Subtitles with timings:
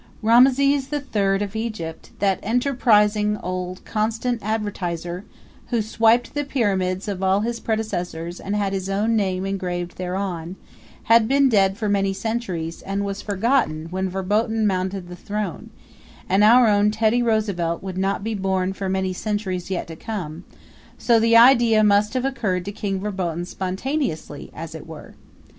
[0.23, 5.25] Rameses the Third of Egypt that enterprising old constant advertiser
[5.67, 10.55] who swiped the pyramids of all his predecessors and had his own name engraved thereon
[11.03, 15.69] had been dead for many centuries and was forgotten when Verboten mounted the throne,
[16.27, 20.43] and our own Teddy Roosevelt would not be born for many centuries yet to come;
[20.97, 25.13] so the idea must have occurred to King Verboten spontaneously, as it were.